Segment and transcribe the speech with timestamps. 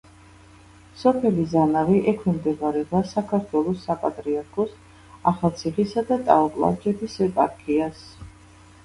[0.99, 4.73] სოფელი ზანავი ექვემდებარება საქართველოს საპატრიარქოს
[5.33, 8.03] ახალციხისა და ტაო-კლარჯეთის ეპარქიას.